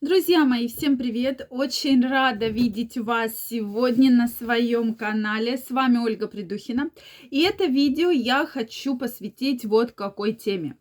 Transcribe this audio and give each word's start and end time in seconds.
Друзья 0.00 0.44
мои, 0.44 0.68
всем 0.68 0.96
привет! 0.96 1.48
Очень 1.50 2.06
рада 2.06 2.46
видеть 2.46 2.96
вас 2.96 3.32
сегодня 3.36 4.12
на 4.12 4.28
своем 4.28 4.94
канале. 4.94 5.58
С 5.58 5.70
вами 5.70 5.98
Ольга 5.98 6.28
Придухина. 6.28 6.90
И 7.30 7.40
это 7.40 7.64
видео 7.64 8.08
я 8.10 8.46
хочу 8.46 8.96
посвятить 8.96 9.64
вот 9.64 9.90
какой 9.90 10.34
теме. 10.34 10.76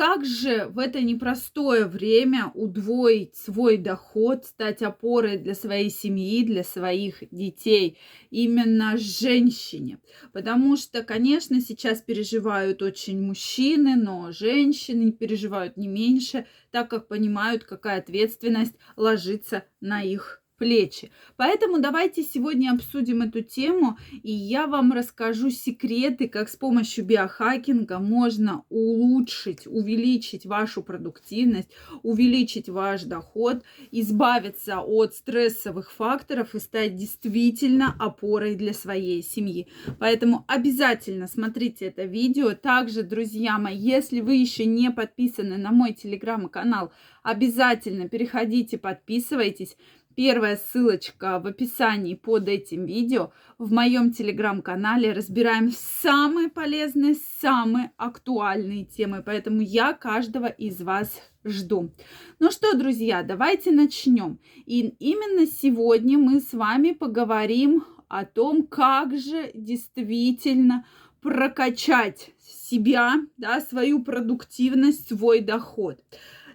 Как 0.00 0.24
же 0.24 0.64
в 0.64 0.78
это 0.78 1.02
непростое 1.02 1.84
время 1.84 2.50
удвоить 2.54 3.36
свой 3.36 3.76
доход, 3.76 4.46
стать 4.46 4.80
опорой 4.80 5.36
для 5.36 5.54
своей 5.54 5.90
семьи, 5.90 6.42
для 6.42 6.64
своих 6.64 7.22
детей, 7.30 7.98
именно 8.30 8.96
женщине? 8.96 9.98
Потому 10.32 10.78
что, 10.78 11.02
конечно, 11.02 11.60
сейчас 11.60 12.00
переживают 12.00 12.80
очень 12.80 13.20
мужчины, 13.20 13.94
но 13.94 14.32
женщины 14.32 15.12
переживают 15.12 15.76
не 15.76 15.86
меньше, 15.86 16.46
так 16.70 16.88
как 16.88 17.06
понимают, 17.06 17.64
какая 17.64 17.98
ответственность 17.98 18.76
ложится 18.96 19.64
на 19.82 20.00
их 20.02 20.42
плечи. 20.60 21.10
Поэтому 21.36 21.78
давайте 21.78 22.22
сегодня 22.22 22.72
обсудим 22.72 23.22
эту 23.22 23.40
тему, 23.40 23.96
и 24.22 24.30
я 24.30 24.66
вам 24.66 24.92
расскажу 24.92 25.48
секреты, 25.48 26.28
как 26.28 26.50
с 26.50 26.56
помощью 26.56 27.06
биохакинга 27.06 27.98
можно 27.98 28.64
улучшить, 28.68 29.66
увеличить 29.66 30.44
вашу 30.44 30.82
продуктивность, 30.82 31.70
увеличить 32.02 32.68
ваш 32.68 33.04
доход, 33.04 33.62
избавиться 33.90 34.80
от 34.80 35.14
стрессовых 35.14 35.92
факторов 35.92 36.54
и 36.54 36.60
стать 36.60 36.94
действительно 36.94 37.96
опорой 37.98 38.54
для 38.54 38.74
своей 38.74 39.22
семьи. 39.22 39.66
Поэтому 39.98 40.44
обязательно 40.46 41.26
смотрите 41.26 41.86
это 41.86 42.04
видео. 42.04 42.52
Также, 42.52 43.02
друзья 43.02 43.58
мои, 43.58 43.78
если 43.78 44.20
вы 44.20 44.34
еще 44.34 44.66
не 44.66 44.90
подписаны 44.90 45.56
на 45.56 45.72
мой 45.72 45.94
телеграм-канал, 45.94 46.92
обязательно 47.22 48.10
переходите, 48.10 48.76
подписывайтесь. 48.76 49.76
Первая 50.22 50.58
ссылочка 50.58 51.40
в 51.40 51.46
описании 51.46 52.14
под 52.14 52.46
этим 52.46 52.84
видео. 52.84 53.32
В 53.56 53.72
моем 53.72 54.12
телеграм-канале 54.12 55.14
разбираем 55.14 55.70
самые 55.72 56.50
полезные, 56.50 57.14
самые 57.40 57.92
актуальные 57.96 58.84
темы. 58.84 59.22
Поэтому 59.24 59.62
я 59.62 59.94
каждого 59.94 60.44
из 60.44 60.82
вас 60.82 61.22
жду. 61.42 61.94
Ну 62.38 62.50
что, 62.50 62.76
друзья, 62.76 63.22
давайте 63.22 63.70
начнем. 63.70 64.38
И 64.66 64.88
именно 64.98 65.46
сегодня 65.46 66.18
мы 66.18 66.40
с 66.40 66.52
вами 66.52 66.92
поговорим 66.92 67.86
о 68.08 68.26
том, 68.26 68.66
как 68.66 69.16
же 69.16 69.50
действительно 69.54 70.84
прокачать 71.22 72.32
себя, 72.42 73.14
да, 73.38 73.62
свою 73.62 74.04
продуктивность, 74.04 75.08
свой 75.08 75.40
доход. 75.40 75.98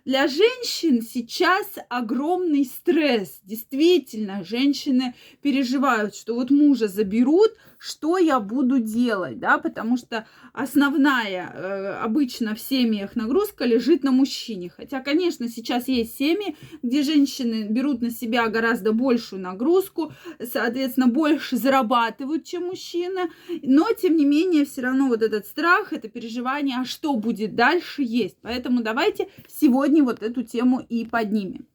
Для 0.05 0.27
женщин 0.27 1.01
сейчас 1.01 1.65
огромный 1.89 2.63
стресс. 2.63 3.39
Действительно, 3.43 4.43
женщины 4.43 5.15
переживают, 5.41 6.15
что 6.15 6.35
вот 6.35 6.51
мужа 6.51 6.87
заберут, 6.87 7.53
что 7.79 8.17
я 8.17 8.39
буду 8.39 8.79
делать, 8.79 9.39
да, 9.39 9.57
потому 9.57 9.97
что 9.97 10.27
основная 10.53 11.51
э, 11.53 11.87
обычно 12.03 12.55
в 12.55 12.59
семьях 12.59 13.15
нагрузка 13.15 13.65
лежит 13.65 14.03
на 14.03 14.11
мужчине. 14.11 14.71
Хотя, 14.75 15.01
конечно, 15.01 15.47
сейчас 15.49 15.87
есть 15.87 16.17
семьи, 16.17 16.55
где 16.81 17.03
женщины 17.03 17.67
берут 17.69 18.01
на 18.01 18.09
себя 18.09 18.47
гораздо 18.47 18.91
большую 18.91 19.41
нагрузку, 19.41 20.13
соответственно, 20.39 21.07
больше 21.07 21.57
зарабатывают, 21.57 22.45
чем 22.45 22.67
мужчины, 22.67 23.29
но, 23.61 23.87
тем 23.93 24.15
не 24.15 24.25
менее, 24.25 24.65
все 24.65 24.81
равно 24.81 25.07
вот 25.07 25.21
этот 25.21 25.45
страх, 25.45 25.93
это 25.93 26.09
переживание, 26.09 26.77
а 26.79 26.85
что 26.85 27.15
будет 27.15 27.55
дальше, 27.55 28.03
есть. 28.03 28.37
Поэтому 28.41 28.81
давайте 28.81 29.29
сегодня 29.47 29.94
вот 30.01 30.23
эту 30.23 30.43
тему 30.43 30.79
и 30.79 31.05
поднимем. 31.05 31.67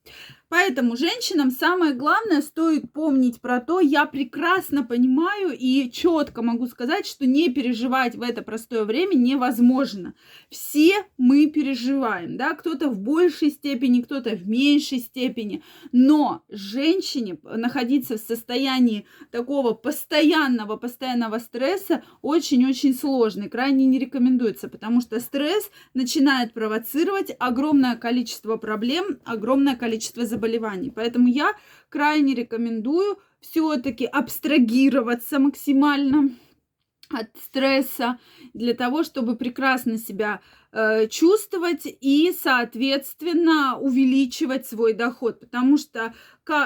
Поэтому 0.50 0.96
женщинам 0.96 1.52
самое 1.52 1.94
главное 1.94 2.42
стоит 2.42 2.92
помнить 2.92 3.40
про 3.40 3.60
то, 3.60 3.78
я 3.78 4.04
прекрасно 4.04 4.82
понимаю 4.82 5.56
и 5.56 5.88
четко 5.92 6.42
могу 6.42 6.66
сказать, 6.66 7.06
что 7.06 7.24
не 7.24 7.50
переживать 7.50 8.16
в 8.16 8.22
это 8.22 8.42
простое 8.42 8.84
время 8.84 9.14
невозможно. 9.14 10.12
Все 10.50 11.04
мы 11.16 11.46
переживаем, 11.46 12.36
да, 12.36 12.54
кто-то 12.54 12.88
в 12.88 12.98
большей 12.98 13.52
степени, 13.52 14.02
кто-то 14.02 14.30
в 14.30 14.48
меньшей 14.48 14.98
степени, 14.98 15.62
но 15.92 16.42
женщине 16.48 17.38
находиться 17.44 18.18
в 18.18 18.20
состоянии 18.20 19.06
такого 19.30 19.72
постоянного, 19.72 20.76
постоянного 20.76 21.38
стресса 21.38 22.02
очень-очень 22.22 22.94
сложно 22.94 23.44
и 23.44 23.48
крайне 23.48 23.86
не 23.86 24.00
рекомендуется, 24.00 24.68
потому 24.68 25.00
что 25.00 25.20
стресс 25.20 25.70
начинает 25.94 26.52
провоцировать 26.54 27.36
огромное 27.38 27.94
количество 27.94 28.56
проблем, 28.56 29.20
огромное 29.24 29.76
количество 29.76 30.26
заболеваний 30.26 30.39
заболеваний. 30.40 30.90
Поэтому 30.90 31.28
я 31.28 31.54
крайне 31.88 32.34
рекомендую 32.34 33.18
все-таки 33.40 34.06
абстрагироваться 34.06 35.38
максимально 35.38 36.30
от 37.12 37.28
стресса 37.42 38.18
для 38.54 38.74
того, 38.74 39.02
чтобы 39.02 39.36
прекрасно 39.36 39.98
себя 39.98 40.40
Э, 40.72 41.08
чувствовать 41.08 41.82
и, 41.84 42.32
соответственно, 42.40 43.76
увеличивать 43.80 44.66
свой 44.66 44.92
доход, 44.92 45.40
потому 45.40 45.76
что 45.76 46.14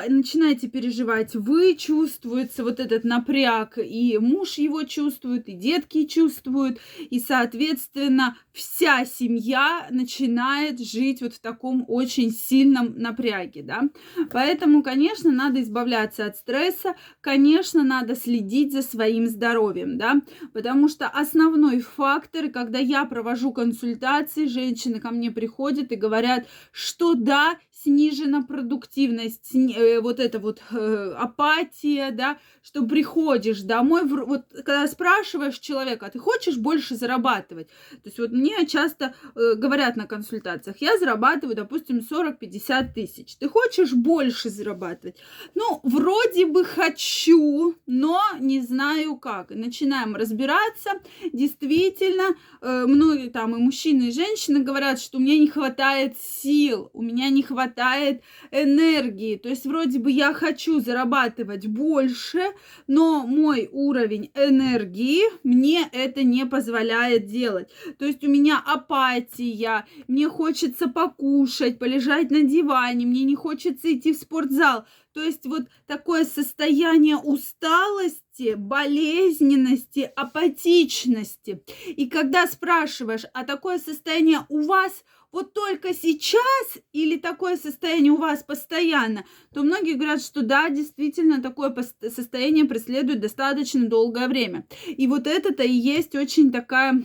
начинаете 0.09 0.67
переживать 0.69 1.35
вы, 1.35 1.75
чувствуется 1.75 2.65
вот 2.65 2.81
этот 2.81 3.05
напряг, 3.05 3.77
и 3.77 4.17
муж 4.19 4.55
его 4.55 4.83
чувствует, 4.85 5.47
и 5.47 5.53
детки 5.53 6.07
чувствуют, 6.07 6.79
и, 7.11 7.21
соответственно, 7.21 8.37
вся 8.53 9.05
семья 9.05 9.87
начинает 9.91 10.81
жить 10.81 11.21
вот 11.21 11.35
в 11.35 11.41
таком 11.41 11.85
очень 11.87 12.31
сильном 12.31 12.95
напряге, 12.97 13.63
да. 13.63 13.91
Поэтому, 14.31 14.83
конечно, 14.83 15.31
надо 15.31 15.61
избавляться 15.61 16.25
от 16.25 16.37
стресса, 16.37 16.95
конечно, 17.21 17.83
надо 17.83 18.17
следить 18.17 18.73
за 18.73 18.81
своим 18.81 19.27
здоровьем, 19.27 19.99
да, 19.99 20.23
потому 20.53 20.89
что 20.89 21.09
основной 21.09 21.81
фактор, 21.81 22.51
когда 22.51 22.79
я 22.79 23.05
провожу 23.05 23.53
консультации 23.53 24.47
женщины 24.47 25.01
ко 25.01 25.11
мне 25.11 25.31
приходят 25.31 25.93
и 25.93 25.97
говорят, 25.97 26.47
что 26.73 27.15
да, 27.15 27.57
снижена 27.85 28.43
продуктивность, 28.43 29.55
э, 29.55 30.01
вот 30.01 30.19
эта 30.19 30.39
вот 30.39 30.61
э, 30.71 31.15
апатия, 31.19 32.11
да, 32.11 32.39
что 32.63 32.87
приходишь 32.87 33.61
домой, 33.61 34.05
вот 34.05 34.45
когда 34.65 34.87
спрашиваешь 34.87 35.59
человека, 35.59 36.07
а 36.07 36.11
ты 36.11 36.19
хочешь 36.19 36.57
больше 36.57 36.97
зарабатывать? 36.97 37.69
То 37.91 38.07
есть 38.07 38.19
вот 38.19 38.33
мне 38.33 38.67
часто 38.67 39.15
э, 39.35 39.55
говорят 39.55 39.97
на 39.97 40.07
консультациях, 40.07 40.77
я 40.81 40.99
зарабатываю, 40.99 41.55
допустим, 41.55 41.99
40-50 41.99 42.95
тысяч, 42.95 43.37
ты 43.37 43.49
хочешь 43.49 43.93
больше 43.93 44.49
зарабатывать? 44.49 45.17
Ну, 45.55 45.81
вроде 45.83 46.47
бы 46.47 46.65
хочу, 46.65 47.75
но 47.87 48.21
не 48.41 48.61
знаю 48.61 49.17
как. 49.17 49.51
Начинаем 49.51 50.17
разбираться, 50.17 50.91
действительно, 51.33 52.35
многие 52.61 53.29
там 53.29 53.55
и 53.55 53.59
мужчины, 53.59 54.09
и 54.09 54.13
женщины 54.13 54.61
говорят, 54.61 55.01
что 55.01 55.19
у 55.19 55.21
меня 55.21 55.39
не 55.39 55.49
хватает 55.49 56.17
сил, 56.19 56.91
у 56.93 57.03
меня 57.03 57.29
не 57.29 57.43
хватает 57.43 57.74
хватает 57.75 58.23
энергии. 58.51 59.37
То 59.37 59.49
есть 59.49 59.67
вроде 59.67 59.99
бы 59.99 60.11
я 60.11 60.33
хочу 60.33 60.81
зарабатывать 60.81 61.67
больше, 61.67 62.53
но 62.87 63.27
мой 63.27 63.69
уровень 63.73 64.31
энергии 64.35 65.23
мне 65.43 65.89
это 65.93 66.23
не 66.23 66.47
позволяет 66.47 67.27
делать. 67.27 67.69
То 67.99 68.05
есть 68.05 68.23
у 68.25 68.29
меня 68.29 68.63
апатия, 68.65 69.87
мне 70.09 70.29
хочется 70.29 70.89
покушать, 70.89 71.79
полежать 71.79 72.31
на 72.31 72.43
диване, 72.43 73.07
мне 73.07 73.25
не 73.25 73.35
хочется 73.35 73.93
идти 73.93 74.13
в 74.13 74.17
спортзал. 74.17 74.85
То 75.13 75.23
есть 75.23 75.47
вот 75.47 75.63
такое 75.87 76.25
состояние 76.25 77.17
усталости, 77.17 78.55
болезненности, 78.55 80.11
апатичности. 80.17 81.63
И 81.87 82.09
когда 82.09 82.49
спрашиваешь, 82.49 83.25
а 83.33 83.45
такое 83.45 83.79
состояние 83.79 84.45
у 84.49 84.63
вас 84.63 85.05
вот 85.35 85.53
только 85.53 85.93
сейчас 85.93 86.79
или 86.93 87.19
такое 87.19 87.57
состояние 87.57 88.13
у 88.13 88.19
вас 88.19 88.45
постоянно, 88.45 89.25
то 89.53 89.65
многие 89.65 89.95
говорят, 89.95 90.23
что 90.23 90.43
да, 90.43 90.71
действительно, 90.71 91.43
такое 91.43 91.75
состояние 92.09 92.67
преследует 92.67 93.21
достаточно 93.21 93.85
долгое 93.89 94.29
время. 94.29 94.65
И 94.87 95.09
вот 95.09 95.27
это-то 95.27 95.65
и 95.65 95.73
есть 95.73 96.15
очень 96.15 96.53
такая 96.53 97.05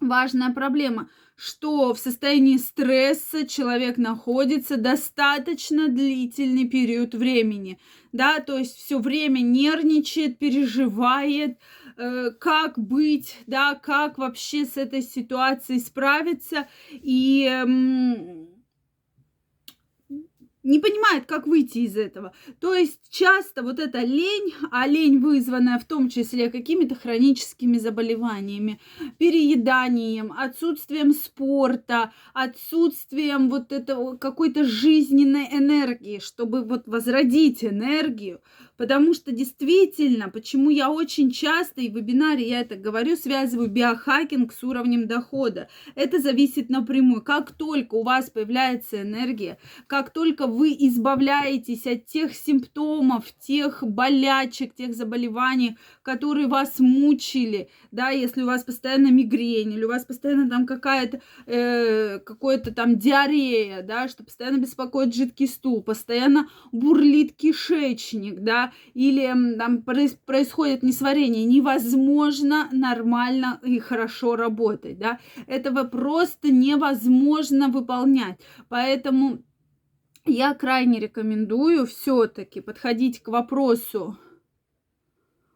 важная 0.00 0.52
проблема, 0.52 1.10
что 1.34 1.92
в 1.92 1.98
состоянии 1.98 2.56
стресса 2.56 3.44
человек 3.44 3.96
находится 3.96 4.76
достаточно 4.76 5.88
длительный 5.88 6.68
период 6.68 7.14
времени, 7.14 7.80
да, 8.12 8.38
то 8.38 8.58
есть 8.58 8.76
все 8.76 9.00
время 9.00 9.40
нервничает, 9.40 10.38
переживает, 10.38 11.58
как 12.38 12.78
быть, 12.78 13.36
да, 13.46 13.74
как 13.74 14.18
вообще 14.18 14.64
с 14.64 14.76
этой 14.76 15.02
ситуацией 15.02 15.80
справиться. 15.80 16.66
И 16.90 17.46
не 20.70 20.78
понимает, 20.78 21.26
как 21.26 21.46
выйти 21.46 21.78
из 21.78 21.96
этого. 21.96 22.32
То 22.60 22.74
есть 22.74 23.00
часто 23.10 23.62
вот 23.62 23.80
эта 23.80 23.98
лень, 24.00 24.54
а 24.70 24.86
лень 24.86 25.18
вызванная 25.18 25.78
в 25.78 25.84
том 25.84 26.08
числе 26.08 26.48
какими-то 26.48 26.94
хроническими 26.94 27.76
заболеваниями, 27.76 28.80
перееданием, 29.18 30.32
отсутствием 30.32 31.12
спорта, 31.12 32.12
отсутствием 32.32 33.50
вот 33.50 33.72
этого 33.72 34.16
какой-то 34.16 34.64
жизненной 34.64 35.48
энергии, 35.52 36.20
чтобы 36.20 36.62
вот 36.62 36.86
возродить 36.86 37.64
энергию, 37.64 38.40
потому 38.76 39.12
что 39.12 39.32
действительно, 39.32 40.28
почему 40.28 40.70
я 40.70 40.90
очень 40.90 41.32
часто 41.32 41.80
и 41.80 41.88
в 41.88 41.94
вебинаре 41.96 42.48
я 42.48 42.60
это 42.60 42.76
говорю, 42.76 43.16
связываю 43.16 43.68
биохакинг 43.68 44.52
с 44.52 44.62
уровнем 44.62 45.08
дохода. 45.08 45.68
Это 45.96 46.20
зависит 46.20 46.70
напрямую. 46.70 47.22
Как 47.22 47.50
только 47.50 47.96
у 47.96 48.04
вас 48.04 48.30
появляется 48.30 49.02
энергия, 49.02 49.58
как 49.88 50.10
только 50.10 50.46
вы 50.46 50.59
избавляетесь 50.66 51.86
от 51.86 52.06
тех 52.06 52.34
симптомов, 52.34 53.24
тех 53.38 53.82
болячек, 53.86 54.74
тех 54.74 54.94
заболеваний, 54.94 55.76
которые 56.02 56.46
вас 56.46 56.78
мучили, 56.78 57.68
да, 57.90 58.10
если 58.10 58.42
у 58.42 58.46
вас 58.46 58.64
постоянно 58.64 59.10
мигрень, 59.10 59.72
или 59.72 59.84
у 59.84 59.88
вас 59.88 60.04
постоянно 60.04 60.48
там 60.48 60.66
какая-то, 60.66 61.20
э, 61.46 62.18
какое-то 62.18 62.72
там 62.72 62.98
диарея, 62.98 63.82
да, 63.82 64.08
что 64.08 64.24
постоянно 64.24 64.58
беспокоит 64.58 65.14
жидкий 65.14 65.48
стул, 65.48 65.82
постоянно 65.82 66.48
бурлит 66.72 67.32
кишечник, 67.32 68.40
да, 68.40 68.72
или 68.94 69.26
там 69.56 69.82
происходит 69.82 70.82
несварение, 70.82 71.44
невозможно 71.44 72.68
нормально 72.72 73.60
и 73.64 73.78
хорошо 73.78 74.36
работать, 74.36 74.98
да, 74.98 75.18
этого 75.46 75.84
просто 75.84 76.50
невозможно 76.50 77.68
выполнять, 77.68 78.38
поэтому 78.68 79.42
я 80.24 80.54
крайне 80.54 81.00
рекомендую 81.00 81.86
все-таки 81.86 82.60
подходить 82.60 83.22
к 83.22 83.28
вопросу 83.28 84.18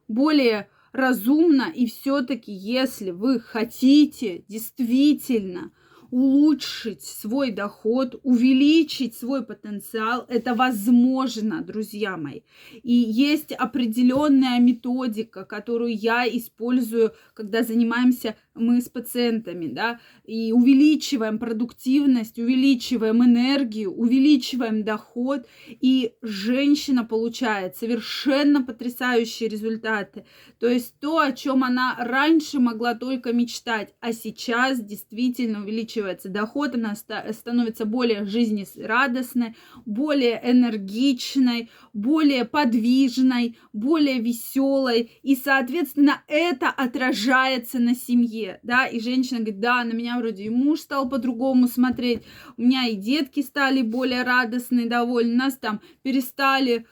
более 0.08 0.68
разумно 0.92 1.72
и 1.74 1.86
все-таки, 1.86 2.52
если 2.52 3.10
вы 3.10 3.40
хотите 3.40 4.44
действительно 4.48 5.72
улучшить 6.10 7.02
свой 7.02 7.50
доход, 7.50 8.20
увеличить 8.22 9.16
свой 9.16 9.44
потенциал. 9.44 10.24
Это 10.28 10.54
возможно, 10.54 11.60
друзья 11.60 12.16
мои. 12.16 12.42
И 12.84 12.92
есть 12.92 13.50
определенная 13.50 14.60
методика, 14.60 15.44
которую 15.44 15.92
я 15.92 16.24
использую, 16.28 17.14
когда 17.34 17.64
занимаемся 17.64 18.36
мы 18.54 18.80
с 18.80 18.88
пациентами, 18.88 19.66
да, 19.66 19.98
и 20.24 20.52
увеличиваем 20.52 21.38
продуктивность, 21.38 22.38
увеличиваем 22.38 23.24
энергию, 23.24 23.92
увеличиваем 23.92 24.84
доход, 24.84 25.46
и 25.68 26.12
женщина 26.22 27.04
получает 27.04 27.76
совершенно 27.76 28.62
потрясающие 28.62 29.48
результаты. 29.48 30.24
То 30.60 30.68
есть 30.68 30.98
то, 31.00 31.18
о 31.18 31.32
чем 31.32 31.64
она 31.64 31.96
раньше 31.98 32.60
могла 32.60 32.94
только 32.94 33.32
мечтать, 33.32 33.94
а 34.00 34.12
сейчас 34.12 34.80
действительно 34.80 35.60
увеличивается 35.62 36.28
доход, 36.28 36.74
она 36.74 36.94
становится 36.94 37.84
более 37.84 38.24
жизнерадостной, 38.24 39.56
более 39.84 40.40
энергичной, 40.44 41.70
более 41.92 42.44
подвижной, 42.44 43.56
более 43.72 44.20
веселой, 44.20 45.10
и, 45.22 45.34
соответственно, 45.36 46.22
это 46.28 46.68
отражается 46.68 47.78
на 47.78 47.94
семье 47.94 48.43
семье, 48.44 48.60
да, 48.62 48.86
и 48.86 49.00
женщина 49.00 49.40
говорит, 49.40 49.60
да, 49.60 49.84
на 49.84 49.92
меня 49.92 50.18
вроде 50.18 50.44
и 50.44 50.50
муж 50.50 50.80
стал 50.80 51.08
по-другому 51.08 51.68
смотреть, 51.68 52.22
у 52.56 52.62
меня 52.62 52.86
и 52.86 52.94
детки 52.94 53.40
стали 53.42 53.82
более 53.82 54.22
радостные, 54.22 54.88
довольны, 54.88 55.34
нас 55.34 55.56
там 55.56 55.80
перестали 56.02 56.86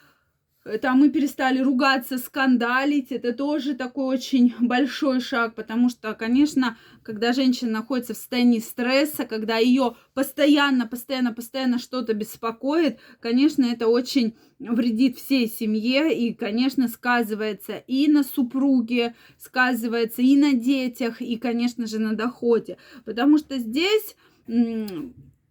там 0.80 1.00
мы 1.00 1.10
перестали 1.10 1.60
ругаться, 1.60 2.18
скандалить. 2.18 3.10
Это 3.10 3.32
тоже 3.32 3.74
такой 3.74 4.16
очень 4.16 4.54
большой 4.60 5.20
шаг, 5.20 5.54
потому 5.54 5.88
что, 5.88 6.14
конечно, 6.14 6.76
когда 7.02 7.32
женщина 7.32 7.72
находится 7.72 8.14
в 8.14 8.16
состоянии 8.16 8.60
стресса, 8.60 9.24
когда 9.24 9.58
ее 9.58 9.96
постоянно, 10.14 10.86
постоянно, 10.86 11.32
постоянно 11.32 11.78
что-то 11.78 12.14
беспокоит, 12.14 13.00
конечно, 13.20 13.64
это 13.64 13.88
очень 13.88 14.36
вредит 14.58 15.18
всей 15.18 15.48
семье 15.48 16.16
и, 16.16 16.32
конечно, 16.32 16.86
сказывается 16.86 17.82
и 17.86 18.06
на 18.08 18.22
супруге, 18.22 19.14
сказывается 19.38 20.22
и 20.22 20.36
на 20.36 20.52
детях, 20.52 21.20
и, 21.20 21.36
конечно 21.36 21.86
же, 21.86 21.98
на 21.98 22.14
доходе. 22.14 22.76
Потому 23.04 23.38
что 23.38 23.58
здесь 23.58 24.16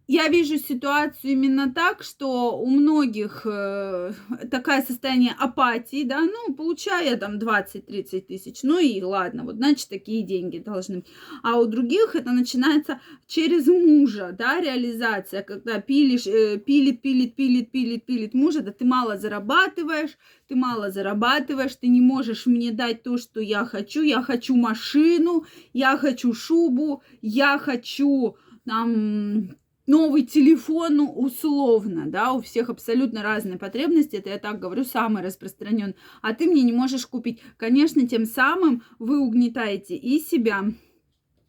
я 0.08 0.28
вижу 0.28 0.58
ситуацию 0.58 1.32
именно 1.32 1.72
так, 1.72 2.02
что 2.02 2.58
у 2.58 2.66
многих 2.66 3.42
э, 3.44 4.12
такое 4.50 4.82
состояние 4.82 5.34
апатии, 5.38 6.02
да, 6.04 6.20
ну, 6.20 6.54
получаю 6.54 7.10
я 7.10 7.16
там 7.16 7.38
20-30 7.38 8.20
тысяч, 8.22 8.62
ну 8.62 8.78
и 8.78 9.00
ладно, 9.00 9.44
вот, 9.44 9.56
значит, 9.56 9.88
такие 9.88 10.22
деньги 10.22 10.58
должны 10.58 10.96
быть. 10.96 11.06
А 11.42 11.58
у 11.58 11.66
других 11.66 12.16
это 12.16 12.32
начинается 12.32 13.00
через 13.26 13.66
мужа, 13.68 14.34
да, 14.36 14.60
реализация, 14.60 15.42
когда 15.42 15.80
пилишь, 15.80 16.26
э, 16.26 16.58
пилит, 16.58 17.00
пилит, 17.00 17.36
пилит, 17.36 17.70
пилит, 17.70 18.04
пилит 18.04 18.34
мужа, 18.34 18.60
да 18.60 18.72
ты 18.72 18.84
мало 18.84 19.16
зарабатываешь, 19.16 20.18
ты 20.48 20.56
мало 20.56 20.90
зарабатываешь, 20.90 21.76
ты 21.76 21.86
не 21.86 22.00
можешь 22.00 22.46
мне 22.46 22.72
дать 22.72 23.04
то, 23.04 23.18
что 23.18 23.40
я 23.40 23.64
хочу, 23.64 24.02
я 24.02 24.20
хочу 24.20 24.56
машину, 24.56 25.46
я 25.72 25.96
хочу 25.96 26.34
шубу, 26.34 27.02
я 27.20 27.58
хочу 27.58 28.36
там 28.64 29.48
новый 29.86 30.22
телефон 30.22 31.00
условно, 31.00 32.04
да, 32.06 32.32
у 32.32 32.40
всех 32.40 32.68
абсолютно 32.68 33.22
разные 33.22 33.58
потребности, 33.58 34.16
это 34.16 34.30
я 34.30 34.38
так 34.38 34.58
говорю, 34.58 34.84
самый 34.84 35.22
распространенный, 35.22 35.96
а 36.20 36.34
ты 36.34 36.46
мне 36.46 36.62
не 36.62 36.72
можешь 36.72 37.06
купить. 37.06 37.40
Конечно, 37.56 38.06
тем 38.06 38.26
самым 38.26 38.82
вы 38.98 39.18
угнетаете 39.18 39.96
и 39.96 40.20
себя, 40.20 40.64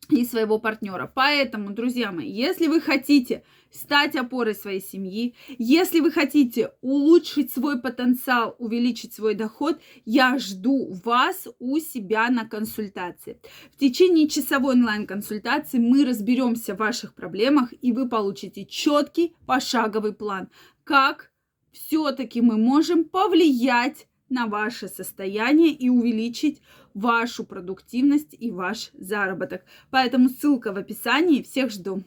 и 0.09 0.25
своего 0.25 0.59
партнера. 0.59 1.11
Поэтому, 1.13 1.71
друзья 1.71 2.11
мои, 2.11 2.29
если 2.29 2.67
вы 2.67 2.81
хотите 2.81 3.43
стать 3.71 4.15
опорой 4.15 4.55
своей 4.55 4.81
семьи, 4.81 5.35
если 5.57 5.99
вы 5.99 6.11
хотите 6.11 6.71
улучшить 6.81 7.51
свой 7.51 7.81
потенциал, 7.81 8.55
увеличить 8.59 9.13
свой 9.13 9.35
доход, 9.35 9.79
я 10.05 10.37
жду 10.37 10.93
вас 11.03 11.47
у 11.59 11.79
себя 11.79 12.29
на 12.29 12.47
консультации. 12.47 13.39
В 13.73 13.79
течение 13.79 14.27
часовой 14.27 14.75
онлайн-консультации 14.75 15.79
мы 15.79 16.05
разберемся 16.05 16.75
в 16.75 16.79
ваших 16.79 17.15
проблемах, 17.15 17.73
и 17.81 17.91
вы 17.91 18.07
получите 18.07 18.65
четкий 18.65 19.35
пошаговый 19.45 20.13
план, 20.13 20.49
как 20.83 21.31
все-таки 21.71 22.41
мы 22.41 22.57
можем 22.57 23.03
повлиять 23.03 24.07
на 24.29 24.47
ваше 24.47 24.87
состояние 24.87 25.71
и 25.71 25.89
увеличить 25.89 26.61
вашу 26.93 27.43
продуктивность 27.43 28.35
и 28.39 28.51
ваш 28.51 28.91
заработок. 28.93 29.63
Поэтому 29.89 30.29
ссылка 30.29 30.71
в 30.71 30.77
описании. 30.77 31.43
Всех 31.43 31.71
жду. 31.71 32.03